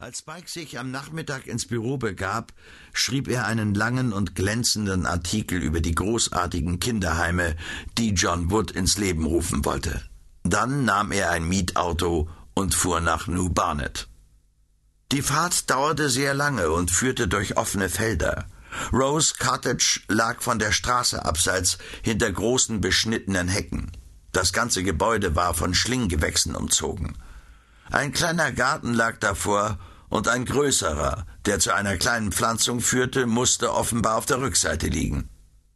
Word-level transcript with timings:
Als 0.00 0.18
Spike 0.18 0.48
sich 0.48 0.78
am 0.78 0.92
Nachmittag 0.92 1.48
ins 1.48 1.66
Büro 1.66 1.96
begab, 1.96 2.52
schrieb 2.92 3.26
er 3.26 3.46
einen 3.46 3.74
langen 3.74 4.12
und 4.12 4.36
glänzenden 4.36 5.06
Artikel 5.06 5.60
über 5.60 5.80
die 5.80 5.96
großartigen 5.96 6.78
Kinderheime, 6.78 7.56
die 7.98 8.10
John 8.10 8.48
Wood 8.52 8.70
ins 8.70 8.96
Leben 8.96 9.26
rufen 9.26 9.64
wollte. 9.64 10.00
Dann 10.44 10.84
nahm 10.84 11.10
er 11.10 11.30
ein 11.30 11.48
Mietauto 11.48 12.30
und 12.54 12.76
fuhr 12.76 13.00
nach 13.00 13.26
New 13.26 13.48
Barnet. 13.48 14.06
Die 15.10 15.20
Fahrt 15.20 15.68
dauerte 15.68 16.10
sehr 16.10 16.32
lange 16.32 16.70
und 16.70 16.92
führte 16.92 17.26
durch 17.26 17.56
offene 17.56 17.88
Felder. 17.88 18.46
Rose 18.92 19.34
Cottage 19.36 20.02
lag 20.06 20.42
von 20.42 20.60
der 20.60 20.70
Straße 20.70 21.24
abseits 21.24 21.76
hinter 22.02 22.30
großen 22.30 22.80
beschnittenen 22.80 23.48
Hecken. 23.48 23.90
Das 24.30 24.52
ganze 24.52 24.84
Gebäude 24.84 25.34
war 25.34 25.54
von 25.54 25.74
Schlinggewächsen 25.74 26.54
umzogen. 26.54 27.16
Ein 27.90 28.12
kleiner 28.12 28.52
Garten 28.52 28.92
lag 28.92 29.18
davor 29.18 29.78
und 30.08 30.28
ein 30.28 30.44
größerer, 30.44 31.26
der 31.46 31.58
zu 31.58 31.74
einer 31.74 31.96
kleinen 31.96 32.32
Pflanzung 32.32 32.80
führte, 32.80 33.26
musste 33.26 33.72
offenbar 33.72 34.16
auf 34.16 34.26
der 34.26 34.40
Rückseite 34.40 34.88
liegen. 34.88 35.28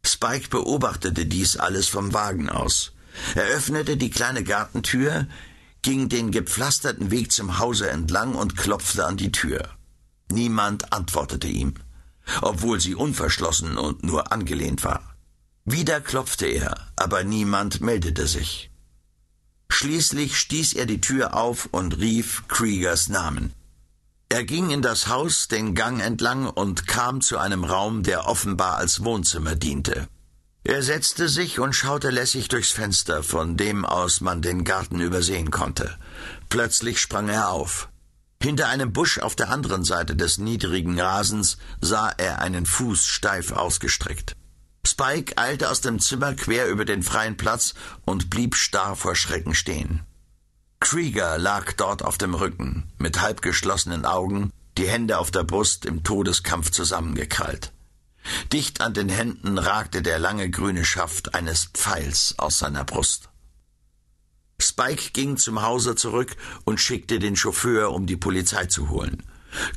Spike 0.05 0.49
beobachtete 0.49 1.25
dies 1.25 1.57
alles 1.57 1.87
vom 1.87 2.13
Wagen 2.13 2.49
aus. 2.49 2.91
Er 3.35 3.45
öffnete 3.45 3.95
die 3.97 4.09
kleine 4.09 4.43
Gartentür, 4.43 5.27
ging 5.81 6.09
den 6.09 6.31
gepflasterten 6.31 7.11
Weg 7.11 7.31
zum 7.31 7.59
Hause 7.59 7.89
entlang 7.89 8.35
und 8.35 8.57
klopfte 8.57 9.05
an 9.05 9.17
die 9.17 9.31
Tür. 9.31 9.69
Niemand 10.31 10.93
antwortete 10.93 11.47
ihm, 11.47 11.75
obwohl 12.41 12.79
sie 12.79 12.95
unverschlossen 12.95 13.77
und 13.77 14.03
nur 14.03 14.31
angelehnt 14.31 14.83
war. 14.83 15.15
Wieder 15.65 16.01
klopfte 16.01 16.47
er, 16.47 16.91
aber 16.95 17.23
niemand 17.23 17.81
meldete 17.81 18.27
sich. 18.27 18.72
Schließlich 19.83 20.37
stieß 20.37 20.75
er 20.75 20.85
die 20.85 21.01
Tür 21.01 21.33
auf 21.33 21.67
und 21.71 21.97
rief 21.97 22.47
Kriegers 22.47 23.09
Namen. 23.09 23.51
Er 24.29 24.45
ging 24.45 24.69
in 24.69 24.81
das 24.81 25.09
Haus 25.09 25.49
den 25.49 25.75
Gang 25.75 26.01
entlang 26.01 26.47
und 26.47 26.87
kam 26.87 27.19
zu 27.19 27.37
einem 27.37 27.65
Raum, 27.65 28.01
der 28.01 28.25
offenbar 28.25 28.77
als 28.77 29.03
Wohnzimmer 29.03 29.55
diente. 29.55 30.07
Er 30.63 30.83
setzte 30.83 31.27
sich 31.27 31.59
und 31.59 31.73
schaute 31.73 32.11
lässig 32.11 32.47
durchs 32.47 32.71
Fenster, 32.71 33.23
von 33.23 33.57
dem 33.57 33.83
aus 33.83 34.21
man 34.21 34.41
den 34.41 34.63
Garten 34.63 35.01
übersehen 35.01 35.51
konnte. 35.51 35.93
Plötzlich 36.47 37.01
sprang 37.01 37.27
er 37.27 37.49
auf. 37.49 37.89
Hinter 38.41 38.69
einem 38.69 38.93
Busch 38.93 39.19
auf 39.19 39.35
der 39.35 39.49
anderen 39.49 39.83
Seite 39.83 40.15
des 40.15 40.37
niedrigen 40.37 40.97
Rasens 40.97 41.57
sah 41.81 42.07
er 42.07 42.39
einen 42.39 42.65
Fuß 42.65 43.05
steif 43.05 43.51
ausgestreckt. 43.51 44.37
Spike 44.93 45.39
eilte 45.39 45.71
aus 45.71 45.81
dem 45.81 45.97
Zimmer 45.99 46.35
quer 46.35 46.67
über 46.67 46.85
den 46.85 47.01
freien 47.01 47.35
Platz 47.35 47.73
und 48.05 48.29
blieb 48.29 48.53
starr 48.53 48.95
vor 48.95 49.15
Schrecken 49.15 49.55
stehen. 49.55 50.01
Krieger 50.79 51.39
lag 51.39 51.73
dort 51.73 52.03
auf 52.03 52.19
dem 52.19 52.35
Rücken, 52.35 52.91
mit 52.99 53.19
halb 53.19 53.41
geschlossenen 53.41 54.05
Augen, 54.05 54.51
die 54.77 54.87
Hände 54.87 55.17
auf 55.17 55.31
der 55.31 55.45
Brust 55.45 55.87
im 55.87 56.03
Todeskampf 56.03 56.69
zusammengekrallt. 56.69 57.71
Dicht 58.51 58.81
an 58.81 58.93
den 58.93 59.09
Händen 59.09 59.57
ragte 59.57 60.03
der 60.03 60.19
lange 60.19 60.51
grüne 60.51 60.85
Schaft 60.85 61.33
eines 61.33 61.71
Pfeils 61.73 62.35
aus 62.37 62.59
seiner 62.59 62.83
Brust. 62.83 63.29
Spike 64.61 65.09
ging 65.13 65.37
zum 65.37 65.63
Hause 65.63 65.95
zurück 65.95 66.35
und 66.65 66.79
schickte 66.79 67.17
den 67.17 67.35
Chauffeur, 67.35 67.91
um 67.91 68.05
die 68.05 68.17
Polizei 68.17 68.67
zu 68.67 68.89
holen. 68.89 69.23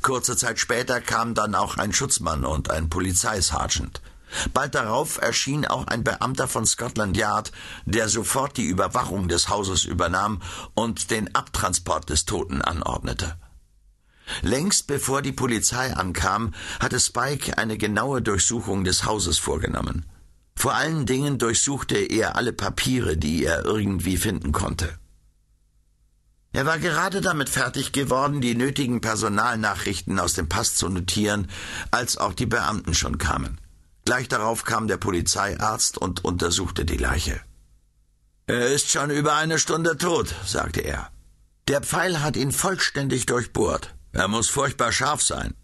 Kurze 0.03 0.37
Zeit 0.37 0.59
später 0.59 1.01
kam 1.01 1.33
dann 1.33 1.55
auch 1.55 1.79
ein 1.79 1.95
Schutzmann 1.95 2.45
und 2.45 2.71
ein 2.71 2.91
Polizeisergeant. 2.91 4.03
Bald 4.53 4.75
darauf 4.75 5.19
erschien 5.19 5.65
auch 5.65 5.87
ein 5.87 6.05
Beamter 6.05 6.49
von 6.49 6.67
Scotland 6.67 7.17
Yard, 7.17 7.53
der 7.85 8.09
sofort 8.09 8.57
die 8.57 8.67
Überwachung 8.67 9.29
des 9.29 9.49
Hauses 9.49 9.85
übernahm 9.85 10.43
und 10.75 11.11
den 11.11 11.35
Abtransport 11.35 12.11
des 12.11 12.25
Toten 12.25 12.61
anordnete. 12.63 13.37
Längst 14.43 14.89
bevor 14.89 15.23
die 15.23 15.33
Polizei 15.33 15.95
ankam, 15.95 16.53
hatte 16.81 16.99
Spike 16.99 17.59
eine 17.59 17.79
genaue 17.79 18.23
Durchsuchung 18.23 18.85
des 18.85 19.05
Hauses 19.05 19.39
vorgenommen. 19.39 20.05
Vor 20.57 20.75
allen 20.75 21.07
Dingen 21.07 21.39
durchsuchte 21.39 21.97
er 21.97 22.35
alle 22.35 22.53
Papiere, 22.53 23.17
die 23.17 23.45
er 23.45 23.65
irgendwie 23.65 24.17
finden 24.17 24.53
konnte. 24.53 24.99
Er 26.53 26.65
war 26.65 26.79
gerade 26.79 27.21
damit 27.21 27.51
fertig 27.51 27.93
geworden, 27.93 28.41
die 28.41 28.55
nötigen 28.55 29.03
Personalnachrichten 29.03 30.19
aus 30.19 30.33
dem 30.33 30.49
Pass 30.49 30.75
zu 30.75 30.89
notieren, 30.89 31.49
als 31.91 32.17
auch 32.17 32.33
die 32.33 32.47
Beamten 32.47 32.95
schon 32.95 33.19
kamen. 33.19 33.61
Gleich 34.07 34.29
darauf 34.29 34.65
kam 34.65 34.87
der 34.87 34.99
Polizeiarzt 34.99 35.99
und 35.99 36.25
untersuchte 36.25 36.85
die 36.85 36.97
Leiche. 36.97 37.41
Er 38.47 38.69
ist 38.69 38.89
schon 38.89 39.11
über 39.11 39.35
eine 39.35 39.59
Stunde 39.59 39.97
tot, 39.99 40.33
sagte 40.47 40.81
er. 40.81 41.11
Der 41.67 41.81
Pfeil 41.83 42.23
hat 42.23 42.37
ihn 42.37 42.53
vollständig 42.53 43.27
durchbohrt. 43.27 43.97
Er 44.13 44.29
muss 44.29 44.49
furchtbar 44.49 44.93
scharf 44.93 45.23
sein. 45.23 45.55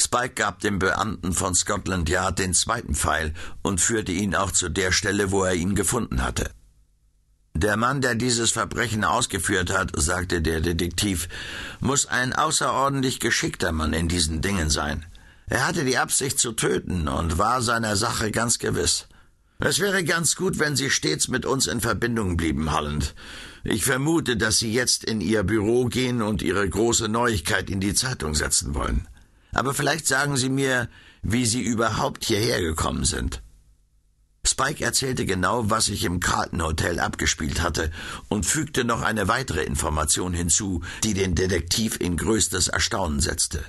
Spike 0.00 0.34
gab 0.34 0.60
dem 0.60 0.78
Beamten 0.78 1.32
von 1.32 1.56
Scotland 1.56 2.08
Yard 2.08 2.38
den 2.38 2.54
zweiten 2.54 2.94
Pfeil 2.94 3.34
und 3.62 3.80
führte 3.80 4.12
ihn 4.12 4.36
auch 4.36 4.52
zu 4.52 4.68
der 4.68 4.92
Stelle, 4.92 5.32
wo 5.32 5.42
er 5.42 5.54
ihn 5.54 5.74
gefunden 5.74 6.22
hatte. 6.22 6.52
Der 7.54 7.76
Mann, 7.76 8.00
der 8.00 8.14
dieses 8.14 8.52
Verbrechen 8.52 9.02
ausgeführt 9.02 9.72
hat, 9.76 9.90
sagte 9.96 10.40
der 10.40 10.60
Detektiv, 10.60 11.28
muss 11.80 12.06
ein 12.06 12.32
außerordentlich 12.32 13.18
geschickter 13.18 13.72
Mann 13.72 13.92
in 13.92 14.06
diesen 14.06 14.40
Dingen 14.40 14.70
sein. 14.70 15.04
Er 15.50 15.66
hatte 15.66 15.84
die 15.84 15.98
Absicht 15.98 16.38
zu 16.38 16.52
töten 16.52 17.08
und 17.08 17.36
war 17.36 17.60
seiner 17.60 17.96
Sache 17.96 18.30
ganz 18.30 18.60
gewiss. 18.60 19.08
Es 19.58 19.80
wäre 19.80 20.04
ganz 20.04 20.36
gut, 20.36 20.60
wenn 20.60 20.76
Sie 20.76 20.90
stets 20.90 21.26
mit 21.26 21.44
uns 21.44 21.66
in 21.66 21.80
Verbindung 21.80 22.36
blieben, 22.36 22.72
Holland. 22.72 23.16
Ich 23.64 23.84
vermute, 23.84 24.36
dass 24.36 24.60
Sie 24.60 24.72
jetzt 24.72 25.02
in 25.02 25.20
Ihr 25.20 25.42
Büro 25.42 25.86
gehen 25.86 26.22
und 26.22 26.40
Ihre 26.40 26.66
große 26.68 27.08
Neuigkeit 27.08 27.68
in 27.68 27.80
die 27.80 27.94
Zeitung 27.94 28.36
setzen 28.36 28.76
wollen. 28.76 29.08
Aber 29.52 29.74
vielleicht 29.74 30.06
sagen 30.06 30.36
Sie 30.36 30.48
mir, 30.48 30.88
wie 31.22 31.44
Sie 31.44 31.62
überhaupt 31.62 32.24
hierher 32.24 32.60
gekommen 32.62 33.04
sind. 33.04 33.42
Spike 34.46 34.84
erzählte 34.84 35.26
genau, 35.26 35.68
was 35.68 35.86
sich 35.86 36.04
im 36.04 36.20
Carlton 36.20 36.62
Hotel 36.62 37.00
abgespielt 37.00 37.60
hatte 37.60 37.90
und 38.28 38.46
fügte 38.46 38.84
noch 38.84 39.02
eine 39.02 39.26
weitere 39.26 39.64
Information 39.64 40.32
hinzu, 40.32 40.82
die 41.02 41.12
den 41.12 41.34
Detektiv 41.34 41.98
in 42.00 42.16
größtes 42.16 42.68
Erstaunen 42.68 43.18
setzte. 43.18 43.64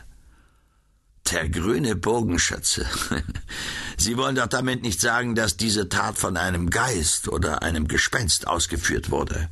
Der 1.31 1.47
grüne 1.47 1.95
Bogenschütze. 1.95 2.85
Sie 3.97 4.17
wollen 4.17 4.35
doch 4.35 4.47
damit 4.47 4.81
nicht 4.81 4.99
sagen, 4.99 5.33
dass 5.33 5.55
diese 5.55 5.87
Tat 5.87 6.17
von 6.17 6.35
einem 6.35 6.69
Geist 6.69 7.29
oder 7.29 7.61
einem 7.61 7.87
Gespenst 7.87 8.47
ausgeführt 8.47 9.11
wurde. 9.11 9.49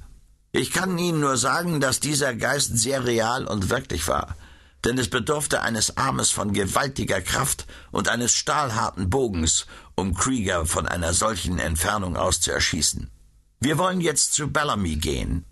Ich 0.51 0.71
kann 0.71 0.97
Ihnen 0.97 1.19
nur 1.21 1.37
sagen, 1.37 1.79
dass 1.79 1.99
dieser 1.99 2.33
Geist 2.35 2.77
sehr 2.77 3.05
real 3.05 3.45
und 3.45 3.69
wirklich 3.69 4.07
war, 4.07 4.35
denn 4.83 4.97
es 4.97 5.09
bedurfte 5.09 5.61
eines 5.61 5.95
Armes 5.95 6.31
von 6.31 6.53
gewaltiger 6.53 7.21
Kraft 7.21 7.65
und 7.91 8.09
eines 8.09 8.33
stahlharten 8.33 9.09
Bogens, 9.09 9.67
um 9.95 10.15
Krieger 10.15 10.65
von 10.65 10.87
einer 10.87 11.13
solchen 11.13 11.59
Entfernung 11.59 12.17
aus 12.17 12.41
zu 12.41 12.51
erschießen. 12.51 13.09
Wir 13.59 13.77
wollen 13.77 14.01
jetzt 14.01 14.33
zu 14.33 14.51
Bellamy 14.51 14.95
gehen. 14.95 15.45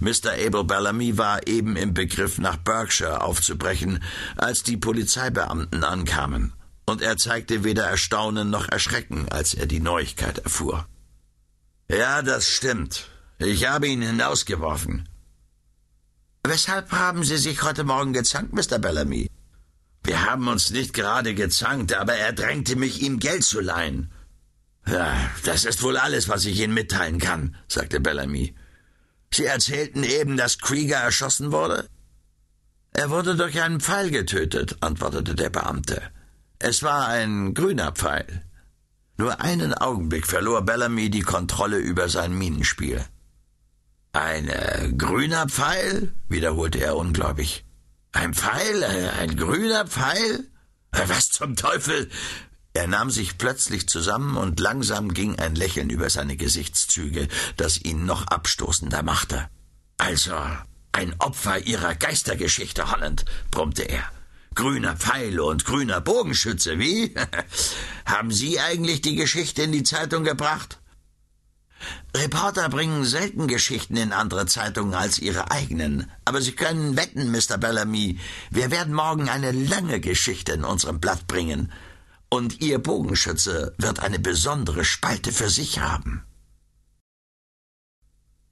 Mr. 0.00 0.32
Abel 0.32 0.64
Bellamy 0.64 1.18
war 1.18 1.46
eben 1.46 1.76
im 1.76 1.94
Begriff, 1.94 2.38
nach 2.38 2.56
Berkshire 2.56 3.22
aufzubrechen, 3.22 4.02
als 4.36 4.62
die 4.62 4.76
Polizeibeamten 4.76 5.84
ankamen, 5.84 6.52
und 6.86 7.02
er 7.02 7.16
zeigte 7.16 7.64
weder 7.64 7.84
Erstaunen 7.84 8.50
noch 8.50 8.68
Erschrecken, 8.68 9.28
als 9.30 9.54
er 9.54 9.66
die 9.66 9.80
Neuigkeit 9.80 10.38
erfuhr. 10.38 10.86
Ja, 11.88 12.22
das 12.22 12.48
stimmt. 12.48 13.08
Ich 13.38 13.66
habe 13.66 13.88
ihn 13.88 14.02
hinausgeworfen. 14.02 15.08
Weshalb 16.46 16.92
haben 16.92 17.24
Sie 17.24 17.38
sich 17.38 17.62
heute 17.62 17.84
Morgen 17.84 18.12
gezankt, 18.12 18.52
Mr. 18.52 18.78
Bellamy? 18.78 19.30
Wir 20.02 20.26
haben 20.26 20.48
uns 20.48 20.70
nicht 20.70 20.92
gerade 20.92 21.34
gezankt, 21.34 21.94
aber 21.94 22.14
er 22.14 22.34
drängte 22.34 22.76
mich, 22.76 23.00
ihm 23.00 23.18
Geld 23.18 23.44
zu 23.44 23.60
leihen. 23.60 24.12
Ja, 24.86 25.16
das 25.44 25.64
ist 25.64 25.82
wohl 25.82 25.96
alles, 25.96 26.28
was 26.28 26.44
ich 26.44 26.60
Ihnen 26.60 26.74
mitteilen 26.74 27.18
kann, 27.18 27.56
sagte 27.68 28.00
Bellamy. 28.00 28.54
Sie 29.34 29.44
erzählten 29.44 30.04
eben, 30.04 30.36
dass 30.36 30.58
Krieger 30.58 30.96
erschossen 30.96 31.52
wurde? 31.52 31.88
Er 32.92 33.10
wurde 33.10 33.34
durch 33.34 33.60
einen 33.60 33.80
Pfeil 33.80 34.10
getötet, 34.10 34.76
antwortete 34.80 35.34
der 35.34 35.50
Beamte. 35.50 36.00
Es 36.58 36.82
war 36.82 37.08
ein 37.08 37.52
grüner 37.52 37.92
Pfeil. 37.92 38.42
Nur 39.16 39.40
einen 39.40 39.74
Augenblick 39.74 40.26
verlor 40.26 40.62
Bellamy 40.62 41.10
die 41.10 41.22
Kontrolle 41.22 41.78
über 41.78 42.08
sein 42.08 42.36
Minenspiel. 42.36 43.04
Ein 44.12 44.48
äh, 44.48 44.92
grüner 44.96 45.48
Pfeil? 45.48 46.12
wiederholte 46.28 46.78
er 46.78 46.96
ungläubig. 46.96 47.64
Ein 48.12 48.32
Pfeil? 48.32 48.82
Äh, 48.82 49.10
ein 49.20 49.36
grüner 49.36 49.86
Pfeil? 49.86 50.48
Äh, 50.92 51.08
was 51.08 51.30
zum 51.30 51.56
Teufel? 51.56 52.08
Er 52.76 52.88
nahm 52.88 53.08
sich 53.08 53.38
plötzlich 53.38 53.88
zusammen 53.88 54.36
und 54.36 54.58
langsam 54.58 55.14
ging 55.14 55.38
ein 55.38 55.54
Lächeln 55.54 55.90
über 55.90 56.10
seine 56.10 56.36
Gesichtszüge, 56.36 57.28
das 57.56 57.80
ihn 57.80 58.04
noch 58.04 58.26
abstoßender 58.26 59.04
machte. 59.04 59.48
Also, 59.96 60.34
ein 60.90 61.14
Opfer 61.20 61.66
ihrer 61.66 61.94
Geistergeschichte, 61.94 62.90
Holland, 62.90 63.24
brummte 63.52 63.84
er. 63.84 64.02
Grüner 64.56 64.96
Pfeil 64.96 65.38
und 65.38 65.64
grüner 65.64 66.00
Bogenschütze, 66.00 66.80
wie? 66.80 67.14
Haben 68.06 68.32
Sie 68.32 68.58
eigentlich 68.58 69.00
die 69.02 69.14
Geschichte 69.14 69.62
in 69.62 69.72
die 69.72 69.84
Zeitung 69.84 70.24
gebracht? 70.24 70.80
Reporter 72.16 72.68
bringen 72.68 73.04
selten 73.04 73.46
Geschichten 73.46 73.96
in 73.96 74.12
andere 74.12 74.46
Zeitungen 74.46 74.94
als 74.94 75.20
ihre 75.20 75.52
eigenen. 75.52 76.10
Aber 76.24 76.40
Sie 76.40 76.52
können 76.52 76.96
wetten, 76.96 77.30
Mr. 77.30 77.56
Bellamy, 77.56 78.18
wir 78.50 78.72
werden 78.72 78.94
morgen 78.94 79.28
eine 79.28 79.52
lange 79.52 80.00
Geschichte 80.00 80.52
in 80.52 80.64
unserem 80.64 80.98
Blatt 80.98 81.28
bringen. 81.28 81.72
Und 82.36 82.60
Ihr 82.62 82.80
Bogenschütze 82.80 83.76
wird 83.78 84.00
eine 84.00 84.18
besondere 84.18 84.84
Spalte 84.84 85.30
für 85.30 85.48
sich 85.48 85.78
haben. 85.78 86.24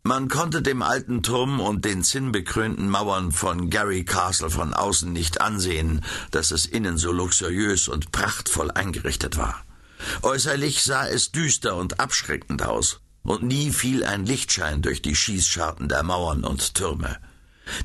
Man 0.05 0.29
konnte 0.29 0.63
dem 0.63 0.83
alten 0.83 1.25
Turm 1.25 1.59
und 1.59 1.85
den 1.85 2.05
zinnbekrönten 2.05 2.89
Mauern 2.89 3.33
von 3.33 3.71
Gary 3.71 4.05
Castle 4.05 4.51
von 4.51 4.73
außen 4.73 5.13
nicht 5.13 5.41
ansehen, 5.41 6.05
dass 6.31 6.53
es 6.53 6.65
innen 6.65 6.97
so 6.97 7.11
luxuriös 7.11 7.89
und 7.89 8.13
prachtvoll 8.13 8.71
eingerichtet 8.71 9.37
war. 9.37 9.65
Äußerlich 10.23 10.85
sah 10.85 11.09
es 11.09 11.33
düster 11.33 11.75
und 11.75 11.99
abschreckend 11.99 12.63
aus, 12.63 13.01
und 13.25 13.43
nie 13.43 13.73
fiel 13.73 14.05
ein 14.05 14.25
Lichtschein 14.25 14.81
durch 14.83 15.03
die 15.03 15.17
Schießscharten 15.17 15.89
der 15.89 16.05
Mauern 16.05 16.45
und 16.45 16.77
Türme. 16.77 17.19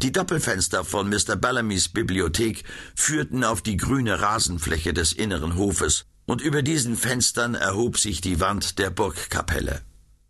Die 0.01 0.12
Doppelfenster 0.12 0.83
von 0.83 1.09
Mr. 1.09 1.35
Bellamys 1.35 1.89
Bibliothek 1.89 2.63
führten 2.95 3.44
auf 3.44 3.62
die 3.62 3.77
grüne 3.77 4.21
Rasenfläche 4.21 4.94
des 4.94 5.13
inneren 5.13 5.56
Hofes, 5.56 6.06
und 6.25 6.41
über 6.41 6.62
diesen 6.62 6.97
Fenstern 6.97 7.56
erhob 7.56 7.97
sich 7.97 8.21
die 8.21 8.39
Wand 8.39 8.79
der 8.79 8.89
Burgkapelle. 8.89 9.81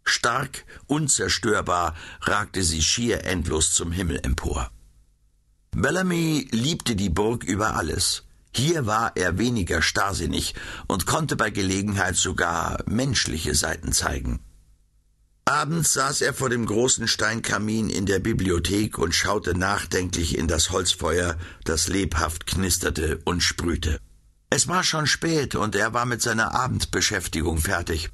Stark, 0.03 0.63
unzerstörbar 0.85 1.95
ragte 2.21 2.63
sie 2.63 2.81
schier 2.81 3.25
endlos 3.25 3.73
zum 3.73 3.91
Himmel 3.91 4.19
empor. 4.23 4.71
Bellamy 5.71 6.47
liebte 6.51 6.95
die 6.95 7.09
Burg 7.09 7.43
über 7.43 7.75
alles. 7.75 8.23
Hier 8.55 8.85
war 8.85 9.11
er 9.15 9.37
weniger 9.37 9.81
starrsinnig 9.81 10.55
und 10.87 11.05
konnte 11.05 11.35
bei 11.35 11.49
Gelegenheit 11.49 12.15
sogar 12.15 12.79
menschliche 12.87 13.53
Seiten 13.53 13.91
zeigen. 13.91 14.39
Abends 15.47 15.93
saß 15.93 16.21
er 16.23 16.33
vor 16.33 16.49
dem 16.49 16.65
großen 16.65 17.07
Steinkamin 17.07 17.89
in 17.89 18.05
der 18.05 18.19
Bibliothek 18.19 18.97
und 18.97 19.15
schaute 19.15 19.57
nachdenklich 19.57 20.37
in 20.37 20.49
das 20.49 20.71
Holzfeuer, 20.71 21.37
das 21.63 21.87
lebhaft 21.87 22.47
knisterte 22.47 23.21
und 23.23 23.39
sprühte. 23.39 23.97
Es 24.49 24.67
war 24.67 24.83
schon 24.83 25.07
spät 25.07 25.55
und 25.55 25.73
er 25.73 25.93
war 25.93 26.05
mit 26.05 26.21
seiner 26.21 26.53
Abendbeschäftigung 26.53 27.59
fertig. 27.59 28.09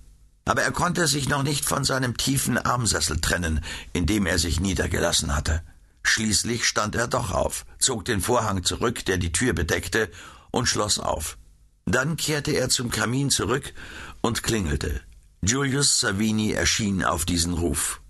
Aber 0.45 0.61
er 0.61 0.71
konnte 0.71 1.07
sich 1.07 1.27
noch 1.27 1.41
nicht 1.41 1.65
von 1.65 1.83
seinem 1.83 2.17
tiefen 2.17 2.59
Armsessel 2.59 3.19
trennen, 3.19 3.61
in 3.93 4.05
dem 4.05 4.27
er 4.27 4.37
sich 4.37 4.59
niedergelassen 4.59 5.35
hatte. 5.35 5.63
Schließlich 6.03 6.65
stand 6.65 6.93
er 6.93 7.07
doch 7.07 7.31
auf, 7.31 7.65
zog 7.79 8.05
den 8.05 8.21
Vorhang 8.21 8.63
zurück, 8.63 9.05
der 9.05 9.17
die 9.17 9.31
Tür 9.31 9.53
bedeckte, 9.53 10.11
und 10.51 10.67
schloss 10.67 10.99
auf. 10.99 11.39
Dann 11.85 12.15
kehrte 12.15 12.51
er 12.51 12.69
zum 12.69 12.91
Kamin 12.91 13.31
zurück 13.31 13.73
und 14.21 14.43
klingelte. 14.43 15.01
Julius 15.45 15.99
Savini 15.99 16.53
erschien 16.53 17.03
auf 17.03 17.25
diesen 17.25 17.53
Ruf. 17.53 18.01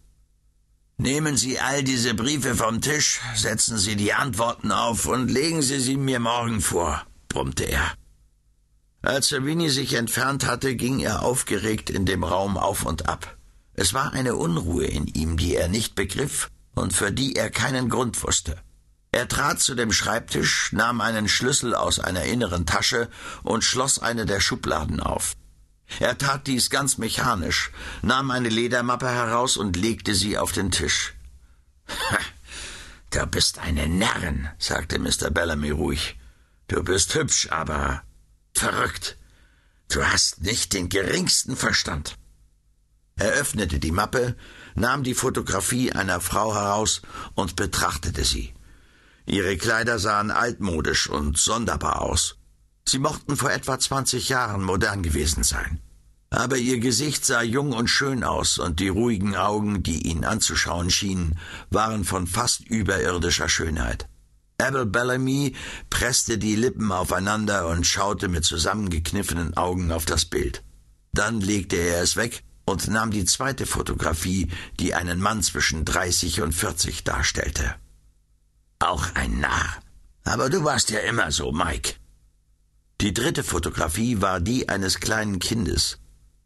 Nehmen 0.98 1.36
Sie 1.36 1.60
all 1.60 1.84
diese 1.84 2.14
Briefe 2.14 2.54
vom 2.54 2.80
Tisch, 2.80 3.22
setzen 3.36 3.80
Sie 3.80 3.96
die 3.96 4.14
Antworten 4.14 4.72
auf 4.72 5.08
und 5.08 5.30
legen 5.30 5.64
Sie 5.64 5.80
sie 5.80 5.98
mir 5.98 6.20
morgen 6.20 6.62
vor, 6.62 7.04
brummte 7.30 7.64
er. 7.64 7.94
Als 9.02 9.30
Savini 9.30 9.70
sich 9.70 9.96
entfernt 9.96 10.46
hatte, 10.46 10.76
ging 10.76 11.00
er 11.00 11.24
aufgeregt 11.24 11.90
in 11.90 12.06
dem 12.06 12.24
Raum 12.24 12.56
auf 12.56 12.86
und 12.86 13.10
ab. 13.10 13.36
Es 13.74 13.96
war 13.96 14.14
eine 14.14 14.36
Unruhe 14.36 14.86
in 14.86 15.08
ihm, 15.08 15.36
die 15.36 15.56
er 15.56 15.70
nicht 15.70 15.96
begriff 15.96 16.52
und 16.76 16.94
für 16.94 17.12
die 17.12 17.36
er 17.36 17.50
keinen 17.50 17.90
Grund 17.90 18.22
wusste. 18.24 18.58
Er 19.12 19.28
trat 19.28 19.60
zu 19.60 19.74
dem 19.74 19.92
Schreibtisch, 19.92 20.72
nahm 20.72 21.02
einen 21.02 21.28
Schlüssel 21.28 21.74
aus 21.74 22.00
einer 22.00 22.26
inneren 22.26 22.68
Tasche 22.68 23.10
und 23.42 23.64
schloss 23.64 23.98
eine 23.98 24.28
der 24.28 24.40
Schubladen 24.40 25.00
auf. 25.00 25.36
Er 26.00 26.18
tat 26.18 26.48
dies 26.48 26.70
ganz 26.70 26.98
mechanisch, 26.98 27.72
nahm 28.02 28.32
eine 28.32 28.50
Ledermappe 28.50 29.10
heraus 29.10 29.58
und 29.58 29.76
legte 29.76 30.16
sie 30.16 30.38
auf 30.38 30.52
den 30.52 30.72
Tisch. 30.72 31.14
Du 33.12 33.26
bist 33.28 33.60
eine 33.60 33.88
Närrin, 33.88 34.50
sagte 34.58 34.98
Mr. 34.98 35.30
Bellamy 35.30 35.70
ruhig. 35.70 36.18
Du 36.68 36.84
bist 36.84 37.14
hübsch, 37.14 37.50
aber 37.52 38.04
Verrückt. 38.54 39.18
Du 39.90 40.04
hast 40.06 40.42
nicht 40.42 40.74
den 40.74 40.90
geringsten 40.90 41.56
Verstand. 41.56 42.18
Er 43.16 43.32
öffnete 43.32 43.80
die 43.80 43.92
Mappe, 43.92 44.36
nahm 44.76 45.04
die 45.04 45.14
Fotografie 45.14 45.92
einer 45.92 46.20
Frau 46.20 46.54
heraus 46.54 47.02
und 47.36 47.56
betrachtete 47.56 48.24
sie. 48.24 48.54
Ihre 49.26 49.58
Kleider 49.58 50.00
sahen 50.00 50.32
altmodisch 50.32 51.10
und 51.10 51.38
sonderbar 51.38 52.02
aus. 52.02 52.38
Sie 52.86 53.00
mochten 53.00 53.36
vor 53.36 53.52
etwa 53.52 53.80
zwanzig 53.80 54.30
Jahren 54.30 54.64
modern 54.64 55.04
gewesen 55.04 55.44
sein. 55.44 55.80
Aber 56.30 56.58
ihr 56.58 56.80
Gesicht 56.80 57.26
sah 57.26 57.44
jung 57.44 57.74
und 57.74 57.88
schön 57.88 58.24
aus, 58.24 58.58
und 58.58 58.80
die 58.80 58.88
ruhigen 58.88 59.36
Augen, 59.36 59.84
die 59.84 60.08
ihn 60.08 60.26
anzuschauen 60.26 60.90
schienen, 60.90 61.38
waren 61.70 62.04
von 62.06 62.26
fast 62.26 62.62
überirdischer 62.62 63.50
Schönheit. 63.50 64.08
Abel 64.58 64.86
Bellamy 64.86 65.56
presste 65.90 66.38
die 66.38 66.56
Lippen 66.56 66.92
aufeinander 66.92 67.68
und 67.68 67.86
schaute 67.86 68.30
mit 68.30 68.46
zusammengekniffenen 68.46 69.56
Augen 69.58 69.92
auf 69.92 70.06
das 70.06 70.26
Bild. 70.26 70.64
Dann 71.12 71.40
legte 71.42 71.76
er 71.76 72.02
es 72.02 72.16
weg 72.16 72.44
und 72.66 72.88
nahm 72.88 73.12
die 73.12 73.26
zweite 73.26 73.66
Fotografie, 73.66 74.50
die 74.80 74.96
einen 74.96 75.20
Mann 75.20 75.44
zwischen 75.44 75.86
dreißig 75.86 76.42
und 76.42 76.54
vierzig 76.54 77.04
darstellte. 77.04 77.76
Auch 78.80 79.14
ein 79.14 79.40
Narr. 79.40 79.78
Aber 80.24 80.50
du 80.50 80.64
warst 80.64 80.90
ja 80.90 81.00
immer 81.00 81.32
so, 81.32 81.52
Mike. 81.52 81.94
Die 83.04 83.14
dritte 83.14 83.44
Fotografie 83.44 84.22
war 84.22 84.40
die 84.40 84.70
eines 84.70 85.02
kleinen 85.02 85.40
Kindes. 85.40 85.98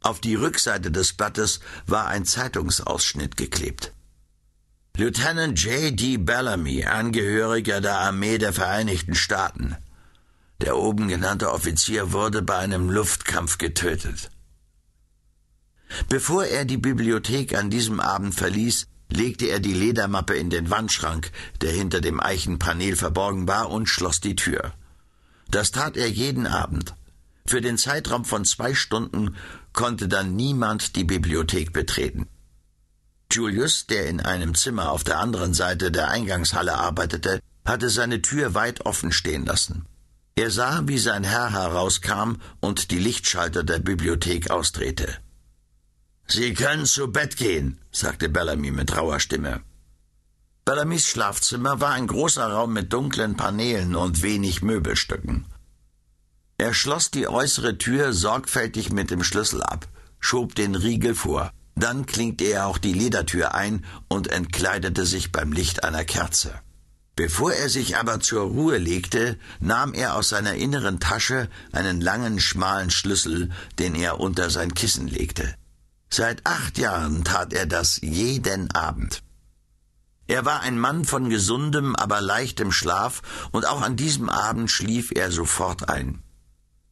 Auf 0.02 0.20
die 0.20 0.34
Rückseite 0.34 0.90
des 0.90 1.14
Blattes 1.14 1.60
war 1.86 2.08
ein 2.08 2.26
Zeitungsausschnitt 2.26 3.38
geklebt. 3.38 3.94
Lieutenant 4.96 5.62
J. 5.62 5.96
D. 5.96 6.18
Bellamy, 6.18 6.84
Angehöriger 6.84 7.80
der 7.80 8.00
Armee 8.00 8.40
der 8.40 8.54
Vereinigten 8.54 9.14
Staaten. 9.14 9.76
Der 10.60 10.78
oben 10.78 11.08
genannte 11.08 11.52
Offizier 11.52 12.12
wurde 12.12 12.42
bei 12.42 12.58
einem 12.58 12.90
Luftkampf 12.90 13.60
getötet. 13.60 14.32
Bevor 16.10 16.46
er 16.46 16.66
die 16.66 16.78
Bibliothek 16.78 17.56
an 17.56 17.70
diesem 17.70 18.00
Abend 18.00 18.34
verließ, 18.34 18.88
legte 19.10 19.46
er 19.46 19.60
die 19.60 19.76
Ledermappe 19.76 20.34
in 20.36 20.50
den 20.50 20.72
Wandschrank, 20.72 21.30
der 21.62 21.72
hinter 21.72 22.02
dem 22.02 22.20
Eichenpanel 22.20 22.96
verborgen 22.96 23.48
war, 23.48 23.70
und 23.70 23.86
schloss 23.86 24.22
die 24.22 24.36
Tür. 24.36 24.74
Das 25.50 25.72
tat 25.72 25.98
er 25.98 26.10
jeden 26.10 26.48
Abend. 26.48 26.94
Für 27.46 27.62
den 27.62 27.78
Zeitraum 27.78 28.26
von 28.26 28.44
zwei 28.46 28.74
Stunden 28.74 29.36
konnte 29.72 30.08
dann 30.08 30.36
niemand 30.36 30.96
die 30.96 31.06
Bibliothek 31.06 31.72
betreten. 31.72 32.28
Julius, 33.32 33.88
der 33.88 34.08
in 34.08 34.20
einem 34.22 34.56
Zimmer 34.56 34.92
auf 34.92 35.04
der 35.04 35.20
anderen 35.20 35.54
Seite 35.54 35.92
der 35.92 36.10
Eingangshalle 36.10 36.76
arbeitete, 36.76 37.40
hatte 37.66 37.90
seine 37.90 38.22
Tür 38.22 38.54
weit 38.54 38.86
offen 38.86 39.12
stehen 39.12 39.46
lassen. 39.46 39.86
Er 40.36 40.52
sah, 40.52 40.84
wie 40.86 40.98
sein 40.98 41.24
Herr 41.24 41.52
herauskam 41.52 42.38
und 42.60 42.92
die 42.92 43.00
Lichtschalter 43.00 43.64
der 43.64 43.80
Bibliothek 43.80 44.50
ausdrehte. 44.50 45.08
Sie 46.28 46.54
können 46.54 46.86
zu 46.86 47.12
Bett 47.12 47.38
gehen, 47.38 47.80
sagte 47.92 48.30
Bellamy 48.30 48.72
mit 48.72 48.96
rauer 48.96 49.20
Stimme. 49.20 49.62
Bellamys 50.68 51.08
Schlafzimmer 51.08 51.80
war 51.80 51.92
ein 51.92 52.08
großer 52.08 52.46
Raum 52.46 52.74
mit 52.74 52.92
dunklen 52.92 53.38
Paneelen 53.38 53.96
und 53.96 54.22
wenig 54.22 54.62
Möbelstücken. 54.62 55.46
Er 56.58 56.74
schloss 56.74 57.10
die 57.10 57.30
äußere 57.30 57.78
Tür 57.78 58.12
sorgfältig 58.12 58.92
mit 58.92 59.10
dem 59.10 59.24
Schlüssel 59.24 59.64
ab, 59.64 59.88
schob 60.20 60.56
den 60.56 60.76
Riegel 60.76 61.16
vor. 61.16 61.54
Dann 61.76 62.06
klinkte 62.06 62.44
er 62.44 62.68
auch 62.68 62.80
die 62.80 62.92
Ledertür 62.92 63.56
ein 63.56 63.86
und 64.10 64.28
entkleidete 64.28 65.06
sich 65.06 65.32
beim 65.32 65.54
Licht 65.54 65.86
einer 65.86 66.04
Kerze. 66.04 66.54
Bevor 67.16 67.54
er 67.54 67.70
sich 67.70 67.96
aber 67.96 68.20
zur 68.20 68.42
Ruhe 68.42 68.78
legte, 68.78 69.40
nahm 69.62 69.94
er 69.94 70.16
aus 70.18 70.28
seiner 70.28 70.56
inneren 70.56 71.00
Tasche 71.00 71.48
einen 71.72 72.02
langen, 72.02 72.42
schmalen 72.42 72.90
Schlüssel, 72.90 73.52
den 73.80 73.96
er 73.96 74.20
unter 74.20 74.50
sein 74.50 74.74
Kissen 74.74 75.08
legte. 75.08 75.56
Seit 76.10 76.46
acht 76.46 76.78
Jahren 76.78 77.24
tat 77.24 77.54
er 77.54 77.68
das 77.68 78.02
jeden 78.02 78.70
Abend. 78.72 79.24
Er 80.28 80.46
war 80.46 80.62
ein 80.62 80.78
Mann 80.78 81.06
von 81.06 81.30
gesundem, 81.30 81.96
aber 81.96 82.22
leichtem 82.22 82.72
Schlaf, 82.72 83.22
und 83.52 83.66
auch 83.66 83.82
an 83.82 83.96
diesem 83.96 84.30
Abend 84.30 84.70
schlief 84.70 85.12
er 85.12 85.32
sofort 85.32 85.90
ein. 85.90 86.22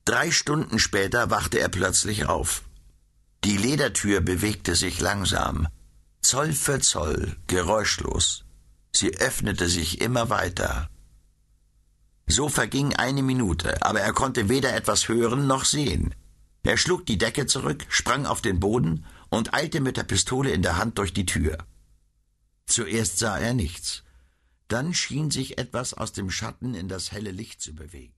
Drei 0.05 0.31
Stunden 0.31 0.79
später 0.79 1.29
wachte 1.29 1.59
er 1.59 1.69
plötzlich 1.69 2.27
auf. 2.27 2.63
Die 3.43 3.57
Ledertür 3.57 4.21
bewegte 4.21 4.75
sich 4.75 4.99
langsam, 5.01 5.67
Zoll 6.21 6.53
für 6.53 6.79
Zoll, 6.79 7.35
geräuschlos. 7.45 8.45
Sie 8.91 9.17
öffnete 9.17 9.67
sich 9.69 10.01
immer 10.01 10.29
weiter. 10.29 10.89
So 12.27 12.49
verging 12.49 12.95
eine 12.95 13.21
Minute, 13.21 13.83
aber 13.83 13.99
er 13.99 14.13
konnte 14.13 14.49
weder 14.49 14.75
etwas 14.75 15.07
hören 15.07 15.45
noch 15.45 15.65
sehen. 15.65 16.15
Er 16.63 16.77
schlug 16.77 17.05
die 17.05 17.19
Decke 17.19 17.45
zurück, 17.45 17.85
sprang 17.89 18.25
auf 18.25 18.41
den 18.41 18.59
Boden 18.59 19.05
und 19.29 19.53
eilte 19.53 19.81
mit 19.81 19.97
der 19.97 20.03
Pistole 20.03 20.49
in 20.49 20.63
der 20.63 20.77
Hand 20.77 20.97
durch 20.97 21.13
die 21.13 21.27
Tür. 21.27 21.59
Zuerst 22.65 23.19
sah 23.19 23.37
er 23.37 23.53
nichts. 23.53 24.03
Dann 24.67 24.93
schien 24.93 25.29
sich 25.29 25.57
etwas 25.57 25.93
aus 25.93 26.11
dem 26.11 26.31
Schatten 26.31 26.73
in 26.73 26.87
das 26.87 27.11
helle 27.11 27.31
Licht 27.31 27.61
zu 27.61 27.75
bewegen. 27.75 28.14